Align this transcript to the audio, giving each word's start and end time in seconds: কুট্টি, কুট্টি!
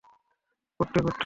কুট্টি, 0.79 0.99
কুট্টি! 0.99 1.19